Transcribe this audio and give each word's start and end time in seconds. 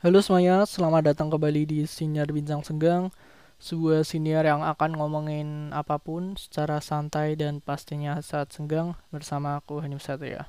Halo 0.00 0.24
semuanya, 0.24 0.64
selamat 0.64 1.12
datang 1.12 1.28
kembali 1.28 1.68
di 1.68 1.78
Sinyar 1.84 2.32
Bincang 2.32 2.64
Senggang 2.64 3.12
Sebuah 3.60 4.00
siniar 4.00 4.48
yang 4.48 4.64
akan 4.64 4.96
ngomongin 4.96 5.76
apa 5.76 6.00
pun 6.00 6.40
secara 6.40 6.80
santai 6.80 7.36
dan 7.36 7.60
pastinya 7.60 8.16
saat 8.24 8.48
senggang 8.48 8.96
bersama 9.12 9.60
aku 9.60 9.84
Hanif 9.84 10.00
Satria 10.00 10.48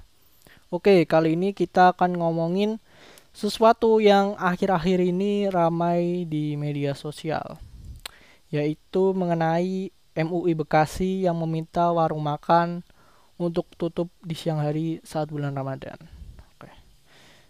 Oke, 0.72 1.04
kali 1.04 1.36
ini 1.36 1.52
kita 1.52 1.92
akan 1.92 2.16
ngomongin 2.16 2.80
sesuatu 3.36 4.00
yang 4.00 4.40
akhir-akhir 4.40 5.04
ini 5.04 5.52
ramai 5.52 6.24
di 6.32 6.56
media 6.56 6.96
sosial 6.96 7.60
Yaitu 8.56 9.12
mengenai 9.12 9.92
MUI 10.16 10.56
Bekasi 10.56 11.28
yang 11.28 11.36
meminta 11.44 11.92
warung 11.92 12.24
makan 12.24 12.88
untuk 13.36 13.68
tutup 13.76 14.08
di 14.24 14.32
siang 14.32 14.64
hari 14.64 15.04
saat 15.04 15.28
bulan 15.28 15.52
Ramadan 15.52 16.00
Oke. 16.56 16.72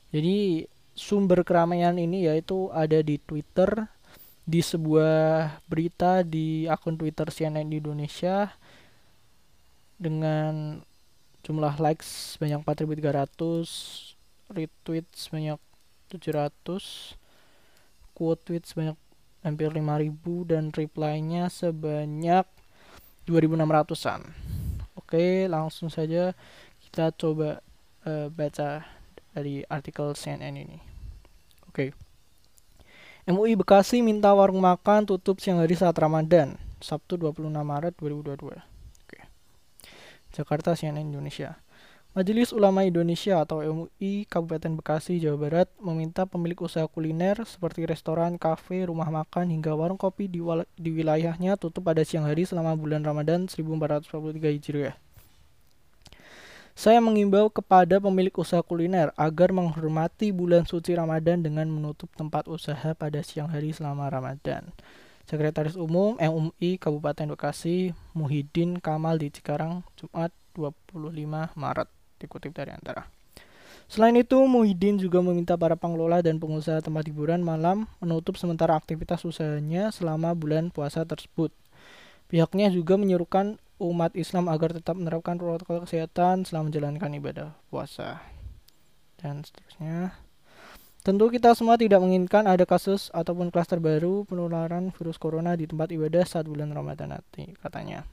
Jadi 0.10 0.66
sumber 1.02 1.42
keramaian 1.42 1.98
ini 1.98 2.30
yaitu 2.30 2.70
ada 2.70 3.02
di 3.02 3.18
Twitter 3.18 3.90
di 4.46 4.62
sebuah 4.62 5.50
berita 5.66 6.22
di 6.22 6.70
akun 6.70 6.94
Twitter 6.94 7.34
CNN 7.34 7.74
Indonesia 7.74 8.54
dengan 9.98 10.78
jumlah 11.42 11.82
likes 11.82 12.38
sebanyak 12.38 12.62
4300 12.62 14.54
retweet 14.54 15.08
sebanyak 15.18 15.58
700 16.14 17.18
quote 18.14 18.42
tweet 18.46 18.70
sebanyak 18.70 18.98
hampir 19.42 19.74
5000 19.74 20.14
dan 20.46 20.70
reply-nya 20.70 21.50
sebanyak 21.50 22.46
2600-an 23.26 24.22
oke 24.94 25.26
langsung 25.50 25.90
saja 25.90 26.38
kita 26.86 27.10
coba 27.18 27.66
uh, 28.06 28.28
baca 28.30 28.86
dari 29.32 29.64
artikel 29.64 30.12
CNN 30.12 30.56
ini. 30.60 30.91
Oke. 31.72 31.96
Okay. 31.96 33.32
MUI 33.32 33.56
Bekasi 33.56 34.04
minta 34.04 34.28
warung 34.36 34.60
makan 34.60 35.08
tutup 35.08 35.40
siang 35.40 35.64
hari 35.64 35.80
saat 35.80 35.96
Ramadan, 35.96 36.60
Sabtu 36.84 37.16
26 37.16 37.48
Maret 37.48 37.96
2022. 37.96 38.44
Oke. 38.44 38.60
Okay. 39.08 39.24
Jakarta 40.36 40.76
CNN 40.76 41.08
Indonesia. 41.08 41.64
Majelis 42.12 42.52
Ulama 42.52 42.84
Indonesia 42.84 43.40
atau 43.40 43.64
MUI 43.64 44.28
Kabupaten 44.28 44.76
Bekasi, 44.76 45.24
Jawa 45.24 45.40
Barat 45.40 45.72
meminta 45.80 46.28
pemilik 46.28 46.60
usaha 46.60 46.84
kuliner 46.92 47.40
seperti 47.48 47.88
restoran, 47.88 48.36
kafe, 48.36 48.84
rumah 48.84 49.08
makan 49.08 49.48
hingga 49.48 49.72
warung 49.72 49.96
kopi 49.96 50.28
di, 50.28 50.44
di 50.76 50.92
wilayahnya 50.92 51.56
tutup 51.56 51.88
pada 51.88 52.04
siang 52.04 52.28
hari 52.28 52.44
selama 52.44 52.76
bulan 52.76 53.08
Ramadan 53.08 53.48
1443 53.48 54.60
Hijriah. 54.60 55.00
Saya 56.72 57.04
mengimbau 57.04 57.52
kepada 57.52 58.00
pemilik 58.00 58.32
usaha 58.40 58.64
kuliner 58.64 59.12
agar 59.20 59.52
menghormati 59.52 60.32
bulan 60.32 60.64
suci 60.64 60.96
Ramadan 60.96 61.44
dengan 61.44 61.68
menutup 61.68 62.08
tempat 62.16 62.48
usaha 62.48 62.96
pada 62.96 63.20
siang 63.22 63.52
hari 63.52 63.76
selama 63.76 64.08
Ramadan. 64.08 64.72
Sekretaris 65.28 65.80
Umum 65.80 66.20
MUI 66.20 66.80
Kabupaten 66.80 67.36
Bekasi 67.36 67.96
Muhyiddin 68.18 68.80
Kamal 68.80 69.20
di 69.20 69.30
Cikarang 69.30 69.84
Jumat 70.00 70.32
25 70.56 71.56
Maret 71.56 71.88
dikutip 72.20 72.52
dari 72.52 72.76
antara. 72.76 73.08
Selain 73.92 74.16
itu, 74.16 74.40
Muhyiddin 74.48 74.96
juga 75.00 75.20
meminta 75.20 75.60
para 75.60 75.76
pengelola 75.76 76.24
dan 76.24 76.40
pengusaha 76.40 76.80
tempat 76.80 77.04
hiburan 77.12 77.44
malam 77.44 77.88
menutup 78.00 78.40
sementara 78.40 78.76
aktivitas 78.80 79.28
usahanya 79.28 79.92
selama 79.92 80.32
bulan 80.32 80.72
puasa 80.72 81.04
tersebut. 81.04 81.52
Pihaknya 82.32 82.72
juga 82.72 82.96
menyuruhkan 82.96 83.60
umat 83.82 84.14
Islam 84.14 84.46
agar 84.46 84.78
tetap 84.78 84.94
menerapkan 84.94 85.42
protokol 85.42 85.90
kesehatan 85.90 86.46
selama 86.46 86.70
menjalankan 86.70 87.12
ibadah 87.18 87.50
puasa. 87.74 88.22
Dan 89.18 89.42
seterusnya. 89.42 90.14
Tentu 91.02 91.34
kita 91.34 91.58
semua 91.58 91.82
tidak 91.82 91.98
menginginkan 91.98 92.46
ada 92.46 92.62
kasus 92.62 93.10
ataupun 93.10 93.50
klaster 93.50 93.82
baru 93.82 94.22
penularan 94.30 94.94
virus 94.94 95.18
corona 95.18 95.58
di 95.58 95.66
tempat 95.66 95.90
ibadah 95.90 96.22
saat 96.30 96.46
bulan 96.46 96.70
Ramadan 96.70 97.18
nanti, 97.18 97.58
katanya. 97.58 98.06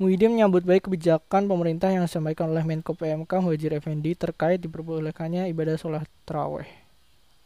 Muhyiddin 0.00 0.32
menyambut 0.32 0.64
baik 0.64 0.88
kebijakan 0.88 1.44
pemerintah 1.44 1.92
yang 1.92 2.08
disampaikan 2.08 2.48
oleh 2.48 2.64
Menko 2.64 2.96
PMK 2.96 3.28
Muhajir 3.44 3.76
Effendi 3.76 4.16
terkait 4.16 4.64
diperbolehkannya 4.64 5.52
ibadah 5.52 5.76
sholat 5.76 6.08
terawih 6.24 6.66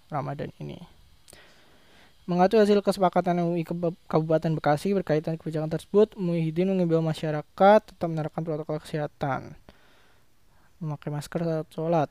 Ramadan 0.06 0.54
ini. 0.62 0.95
Mengatur 2.26 2.58
hasil 2.58 2.82
kesepakatan 2.82 3.38
MUI 3.38 3.62
Kabupaten 4.10 4.58
Bekasi 4.58 4.90
berkaitan 4.90 5.38
kebijakan 5.38 5.70
tersebut, 5.70 6.18
Muhyiddin 6.18 6.74
mengimbau 6.74 6.98
masyarakat 6.98 7.80
tetap 7.86 8.08
menerapkan 8.10 8.42
protokol 8.42 8.82
kesehatan, 8.82 9.54
memakai 10.82 11.14
masker 11.14 11.46
saat 11.46 11.70
sholat. 11.70 12.10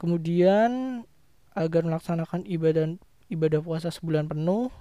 Kemudian 0.00 1.04
agar 1.52 1.84
melaksanakan 1.84 2.48
ibadah 2.48 2.96
ibadah 3.28 3.60
puasa 3.60 3.92
sebulan 3.92 4.24
penuh, 4.24 4.72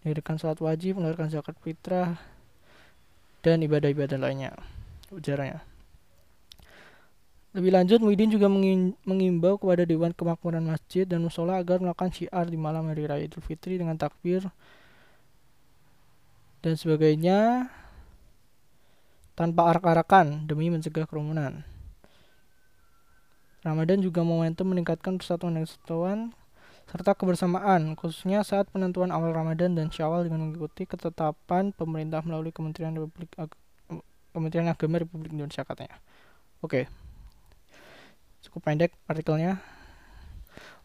mendirikan 0.00 0.40
sholat 0.40 0.56
wajib, 0.64 0.96
mengeluarkan 0.96 1.28
zakat 1.28 1.52
fitrah, 1.60 2.16
dan 3.44 3.60
ibadah-ibadah 3.60 4.16
lainnya. 4.16 4.56
Ujarnya. 5.12 5.69
Lebih 7.50 7.74
lanjut, 7.74 7.98
Muhyiddin 7.98 8.30
juga 8.30 8.46
mengimbau 9.02 9.58
kepada 9.58 9.82
Dewan 9.82 10.14
Kemakmuran 10.14 10.70
Masjid 10.70 11.02
dan 11.02 11.26
Musola 11.26 11.58
agar 11.58 11.82
melakukan 11.82 12.14
syiar 12.14 12.46
di 12.46 12.54
malam 12.54 12.86
hari 12.86 13.10
raya 13.10 13.26
Idul 13.26 13.42
Fitri 13.42 13.74
dengan 13.74 13.98
takbir 13.98 14.46
dan 16.62 16.78
sebagainya 16.78 17.66
tanpa 19.34 19.74
arak-arakan 19.74 20.46
demi 20.46 20.70
mencegah 20.70 21.10
kerumunan. 21.10 21.66
Ramadan 23.66 23.98
juga 23.98 24.22
momentum 24.22 24.70
meningkatkan 24.70 25.18
persatuan 25.18 25.58
dan 25.58 25.66
kesatuan 25.66 26.18
serta 26.86 27.18
kebersamaan, 27.18 27.98
khususnya 27.98 28.46
saat 28.46 28.70
penentuan 28.70 29.10
awal 29.10 29.34
Ramadan 29.34 29.74
dan 29.74 29.90
Syawal 29.90 30.30
dengan 30.30 30.46
mengikuti 30.46 30.86
ketetapan 30.86 31.74
pemerintah 31.74 32.22
melalui 32.22 32.54
Kementerian 32.54 32.94
Republik 32.94 33.34
Ag 33.34 33.50
Kementerian 34.30 34.70
Agama 34.70 35.02
Republik 35.02 35.34
Indonesia 35.34 35.66
katanya. 35.66 35.98
Oke. 36.62 36.86
Okay 36.86 37.09
cukup 38.44 38.60
pendek 38.66 38.92
artikelnya 39.06 39.60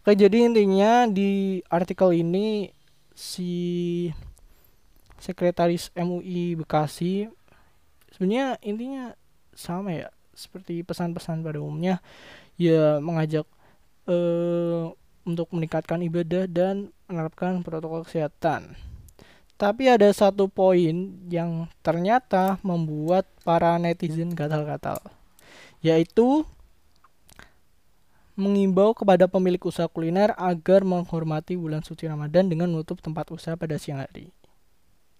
oke 0.04 0.14
jadi 0.14 0.48
intinya 0.52 1.08
di 1.08 1.62
artikel 1.72 2.12
ini 2.16 2.72
si 3.16 3.54
sekretaris 5.20 5.90
MUI 5.96 6.60
Bekasi 6.60 7.32
sebenarnya 8.12 8.60
intinya 8.62 9.16
sama 9.56 9.96
ya 9.96 10.08
seperti 10.36 10.84
pesan-pesan 10.84 11.42
pada 11.42 11.64
umumnya 11.64 12.04
ya 12.60 13.00
mengajak 13.00 13.48
uh, 14.08 14.92
untuk 15.26 15.50
meningkatkan 15.52 16.00
ibadah 16.06 16.46
dan 16.46 16.94
menerapkan 17.10 17.66
protokol 17.66 18.06
kesehatan. 18.06 18.78
Tapi 19.56 19.88
ada 19.88 20.12
satu 20.12 20.52
poin 20.52 21.16
yang 21.32 21.72
ternyata 21.80 22.60
membuat 22.62 23.26
para 23.48 23.80
netizen 23.80 24.36
gatal-gatal, 24.36 25.00
yaitu 25.80 26.44
mengimbau 28.36 28.92
kepada 28.92 29.32
pemilik 29.32 29.60
usaha 29.64 29.88
kuliner 29.88 30.36
agar 30.36 30.84
menghormati 30.84 31.56
bulan 31.56 31.82
suci 31.82 32.04
Ramadan 32.06 32.52
dengan 32.52 32.68
menutup 32.68 33.00
tempat 33.00 33.32
usaha 33.32 33.56
pada 33.56 33.80
siang 33.80 34.04
hari. 34.04 34.32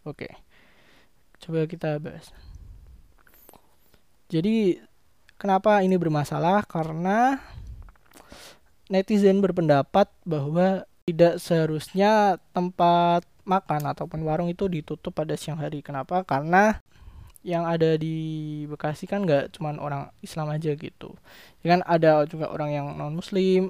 Oke. 0.04 0.36
Coba 1.40 1.64
kita 1.68 1.98
bahas. 2.00 2.32
Jadi 4.28 4.80
kenapa 5.40 5.80
ini 5.80 5.96
bermasalah? 5.96 6.68
Karena 6.68 7.40
netizen 8.92 9.40
berpendapat 9.40 10.12
bahwa 10.28 10.84
tidak 11.06 11.38
seharusnya 11.40 12.42
tempat 12.52 13.24
makan 13.46 13.94
ataupun 13.94 14.26
warung 14.26 14.50
itu 14.50 14.66
ditutup 14.66 15.14
pada 15.14 15.38
siang 15.38 15.62
hari. 15.62 15.86
Kenapa? 15.86 16.26
Karena 16.26 16.82
yang 17.46 17.70
ada 17.70 17.94
di 17.94 18.18
Bekasi 18.66 19.06
kan 19.06 19.22
nggak 19.22 19.54
cuma 19.54 19.78
orang 19.78 20.10
Islam 20.26 20.50
aja 20.50 20.74
gitu. 20.74 21.14
Ya 21.62 21.78
kan 21.78 21.86
ada 21.86 22.26
juga 22.26 22.50
orang 22.50 22.74
yang 22.74 22.88
non 22.98 23.14
Muslim 23.14 23.70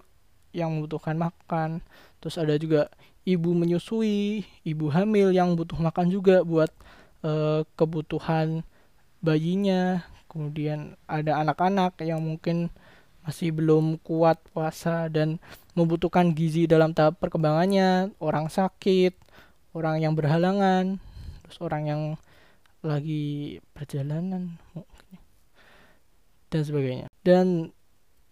yang 0.55 0.71
membutuhkan 0.71 1.19
makan. 1.19 1.83
Terus 2.23 2.39
ada 2.39 2.55
juga 2.55 2.87
ibu 3.27 3.51
menyusui 3.51 4.47
ibu 4.63 4.87
hamil 4.87 5.35
yang 5.35 5.59
butuh 5.59 5.75
makan 5.75 6.07
juga 6.07 6.47
buat 6.47 6.71
e, 7.19 7.61
kebutuhan 7.75 8.63
bayinya. 9.19 10.07
Kemudian 10.31 10.95
ada 11.03 11.43
anak-anak 11.43 11.99
yang 11.99 12.23
mungkin 12.23 12.71
masih 13.27 13.51
belum 13.51 13.99
kuat 13.99 14.39
puasa 14.55 15.11
dan 15.11 15.35
membutuhkan 15.75 16.31
gizi 16.31 16.63
dalam 16.63 16.95
tahap 16.95 17.19
perkembangannya. 17.19 18.15
Orang 18.23 18.47
sakit 18.47 19.19
orang 19.75 19.99
yang 19.99 20.15
berhalangan 20.15 21.03
terus 21.43 21.59
orang 21.59 21.83
yang 21.85 22.01
lagi 22.85 23.57
perjalanan 23.73 24.61
dan 26.53 26.61
sebagainya. 26.61 27.07
Dan 27.25 27.73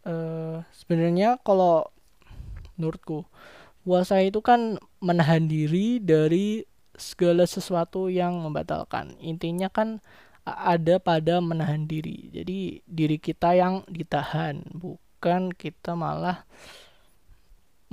uh, 0.05 0.61
sebenarnya 0.71 1.41
kalau 1.41 1.89
menurutku 2.77 3.25
puasa 3.83 4.21
itu 4.23 4.39
kan 4.39 4.79
menahan 5.03 5.50
diri 5.50 6.00
dari 6.00 6.63
segala 6.94 7.50
sesuatu 7.50 8.07
yang 8.07 8.39
membatalkan. 8.39 9.17
Intinya 9.19 9.67
kan 9.67 10.00
ada 10.45 10.99
pada 10.99 11.39
menahan 11.41 11.89
diri. 11.89 12.29
Jadi 12.31 12.83
diri 12.85 13.17
kita 13.17 13.56
yang 13.57 13.83
ditahan 13.89 14.63
bukan 14.75 15.51
kita 15.56 15.95
malah 15.97 16.45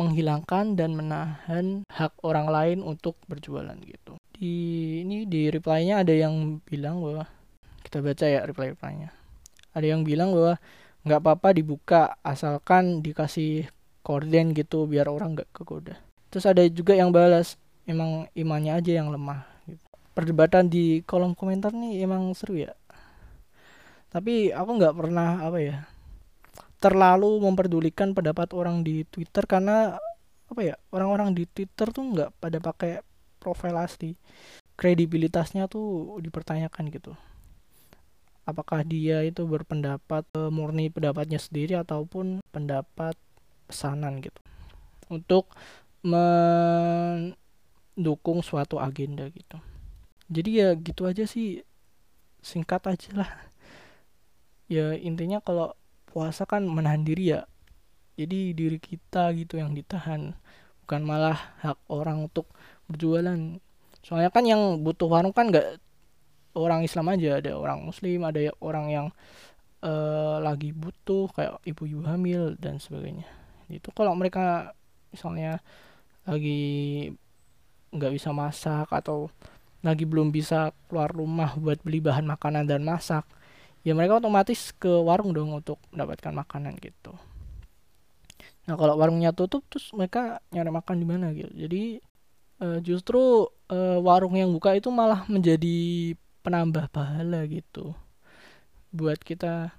menghilangkan 0.00 0.81
dan 0.81 0.97
menahan 0.97 1.85
hak 1.93 2.17
orang 2.25 2.49
lain 2.49 2.79
untuk 2.81 3.20
berjualan 3.29 3.76
gitu. 3.85 4.17
Di 4.32 4.56
ini 5.05 5.29
di 5.29 5.52
reply-nya 5.52 6.00
ada 6.00 6.17
yang 6.17 6.64
bilang 6.64 7.05
bahwa 7.05 7.29
kita 7.85 8.00
baca 8.00 8.25
ya 8.25 8.41
reply-reply-nya. 8.49 9.12
Ada 9.76 9.87
yang 9.93 10.08
bilang 10.08 10.32
bahwa 10.32 10.56
nggak 11.05 11.20
apa-apa 11.20 11.49
dibuka 11.52 12.17
asalkan 12.25 13.05
dikasih 13.05 13.69
korden 14.00 14.56
gitu 14.56 14.88
biar 14.88 15.12
orang 15.12 15.37
nggak 15.37 15.52
kegoda. 15.52 16.00
Terus 16.32 16.49
ada 16.49 16.64
juga 16.73 16.97
yang 16.97 17.12
balas 17.12 17.61
emang 17.85 18.32
imannya 18.32 18.81
aja 18.81 19.05
yang 19.05 19.12
lemah. 19.12 19.44
Gitu. 19.69 19.85
Perdebatan 20.17 20.73
di 20.73 21.05
kolom 21.05 21.37
komentar 21.37 21.76
nih 21.76 22.08
emang 22.08 22.32
seru 22.32 22.56
ya. 22.56 22.73
Tapi 24.08 24.50
aku 24.50 24.70
nggak 24.81 24.97
pernah 24.97 25.44
apa 25.44 25.58
ya 25.61 25.76
terlalu 26.80 27.44
memperdulikan 27.44 28.16
pendapat 28.16 28.56
orang 28.56 28.80
di 28.80 29.04
Twitter 29.04 29.44
karena 29.44 30.00
apa 30.50 30.60
ya 30.64 30.74
orang-orang 30.90 31.36
di 31.36 31.46
Twitter 31.46 31.92
tuh 31.94 32.02
nggak 32.10 32.30
pada 32.40 32.58
pakai 32.58 33.04
profil 33.38 33.76
asli 33.78 34.16
kredibilitasnya 34.80 35.68
tuh 35.68 36.16
dipertanyakan 36.24 36.88
gitu. 36.88 37.12
Apakah 38.48 38.80
dia 38.80 39.20
itu 39.20 39.44
berpendapat 39.44 40.24
e, 40.32 40.48
murni 40.48 40.88
pendapatnya 40.88 41.36
sendiri 41.36 41.76
ataupun 41.76 42.40
pendapat 42.48 43.12
pesanan 43.68 44.24
gitu. 44.24 44.40
Untuk 45.12 45.52
mendukung 46.00 47.30
suatu 48.40 48.80
agenda 48.80 49.28
gitu. 49.28 49.60
Jadi 50.32 50.64
ya 50.64 50.72
gitu 50.80 51.04
aja 51.04 51.28
sih 51.28 51.60
singkat 52.40 52.88
aja 52.88 53.12
lah. 53.20 53.28
Ya 54.70 54.96
intinya 54.96 55.44
kalau 55.44 55.76
puasa 56.10 56.42
kan 56.44 56.66
menahan 56.66 57.06
diri 57.06 57.38
ya. 57.38 57.46
Jadi 58.18 58.52
diri 58.52 58.78
kita 58.82 59.32
gitu 59.38 59.56
yang 59.56 59.72
ditahan. 59.72 60.34
Bukan 60.84 61.00
malah 61.06 61.38
hak 61.62 61.78
orang 61.86 62.26
untuk 62.26 62.50
berjualan. 62.90 63.38
Soalnya 64.02 64.30
kan 64.34 64.44
yang 64.44 64.82
butuh 64.82 65.06
warung 65.06 65.32
kan 65.32 65.48
nggak 65.48 65.78
orang 66.58 66.82
Islam 66.82 67.14
aja. 67.14 67.38
Ada 67.38 67.54
orang 67.54 67.86
Muslim 67.86 68.26
ada 68.26 68.40
orang 68.58 68.86
yang 68.90 69.06
uh, 69.86 70.42
lagi 70.42 70.74
butuh 70.74 71.30
kayak 71.32 71.62
ibu-ibu 71.64 72.02
hamil 72.04 72.58
dan 72.58 72.82
sebagainya. 72.82 73.28
Itu 73.70 73.94
kalau 73.94 74.12
mereka 74.18 74.74
misalnya 75.14 75.62
lagi 76.26 77.10
nggak 77.90 78.12
bisa 78.14 78.30
masak 78.30 78.86
atau 78.90 79.30
lagi 79.80 80.04
belum 80.04 80.28
bisa 80.30 80.70
keluar 80.86 81.10
rumah 81.10 81.56
buat 81.56 81.80
beli 81.80 82.04
bahan 82.04 82.28
makanan 82.28 82.68
dan 82.68 82.84
masak 82.84 83.24
ya 83.80 83.96
mereka 83.96 84.20
otomatis 84.20 84.76
ke 84.76 84.88
warung 84.88 85.32
dong 85.32 85.56
untuk 85.56 85.80
mendapatkan 85.92 86.32
makanan 86.36 86.76
gitu. 86.80 87.16
Nah 88.68 88.76
kalau 88.76 88.94
warungnya 89.00 89.32
tutup 89.32 89.64
terus 89.72 89.88
mereka 89.96 90.38
nyari 90.52 90.70
makan 90.70 90.96
di 91.00 91.06
mana 91.08 91.26
gitu. 91.32 91.52
Jadi 91.56 91.82
uh, 92.60 92.78
justru 92.84 93.48
uh, 93.72 93.98
warung 94.04 94.36
yang 94.36 94.52
buka 94.52 94.76
itu 94.76 94.92
malah 94.92 95.24
menjadi 95.26 96.12
penambah 96.44 96.92
pahala 96.92 97.48
gitu. 97.48 97.96
Buat 98.92 99.24
kita 99.24 99.72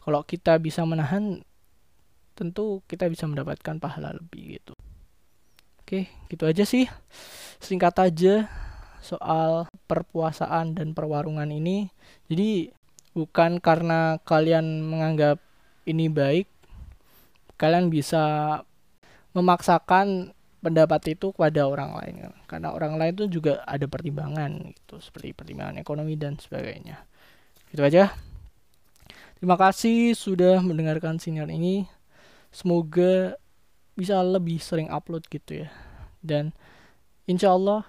kalau 0.00 0.22
kita 0.24 0.56
bisa 0.62 0.86
menahan 0.86 1.42
tentu 2.38 2.86
kita 2.86 3.10
bisa 3.10 3.26
mendapatkan 3.26 3.82
pahala 3.82 4.14
lebih 4.14 4.62
gitu. 4.62 4.74
Oke 5.82 6.06
gitu 6.30 6.46
aja 6.46 6.62
sih. 6.62 6.86
Singkat 7.58 7.98
aja 7.98 8.46
soal 9.02 9.66
perpuasaan 9.90 10.78
dan 10.78 10.94
perwarungan 10.94 11.50
ini. 11.50 11.90
Jadi 12.30 12.77
bukan 13.18 13.58
karena 13.58 14.22
kalian 14.22 14.86
menganggap 14.86 15.42
ini 15.90 16.06
baik 16.06 16.46
kalian 17.58 17.90
bisa 17.90 18.22
memaksakan 19.34 20.30
pendapat 20.62 21.18
itu 21.18 21.34
kepada 21.34 21.66
orang 21.66 21.98
lain 21.98 22.14
kan? 22.22 22.34
Karena 22.46 22.68
orang 22.70 22.94
lain 22.94 23.12
itu 23.18 23.26
juga 23.42 23.66
ada 23.66 23.90
pertimbangan 23.90 24.70
gitu 24.74 25.02
seperti 25.02 25.34
pertimbangan 25.34 25.82
ekonomi 25.82 26.14
dan 26.14 26.38
sebagainya. 26.38 27.02
Itu 27.74 27.82
aja. 27.82 28.14
Terima 29.38 29.58
kasih 29.58 30.14
sudah 30.14 30.62
mendengarkan 30.62 31.18
sinyal 31.18 31.50
ini. 31.50 31.86
Semoga 32.54 33.38
bisa 33.98 34.22
lebih 34.22 34.62
sering 34.62 34.90
upload 34.90 35.26
gitu 35.26 35.66
ya. 35.66 35.68
Dan 36.22 36.54
insya 37.26 37.54
Allah 37.54 37.82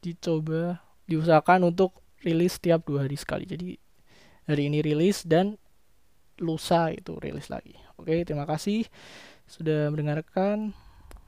dicoba 0.00 0.80
diusahakan 1.08 1.72
untuk 1.72 1.96
rilis 2.20 2.60
setiap 2.60 2.84
dua 2.84 3.08
hari 3.08 3.16
sekali. 3.16 3.48
Jadi 3.48 3.87
hari 4.48 4.72
ini 4.72 4.80
rilis 4.80 5.28
dan 5.28 5.60
lusa 6.40 6.88
itu 6.90 7.20
rilis 7.20 7.52
lagi. 7.52 7.76
Oke, 8.00 8.24
terima 8.24 8.48
kasih 8.48 8.88
sudah 9.44 9.92
mendengarkan 9.92 10.72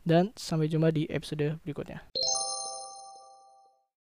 dan 0.08 0.32
sampai 0.34 0.72
jumpa 0.72 0.88
di 0.88 1.04
episode 1.12 1.60
berikutnya. 1.60 2.00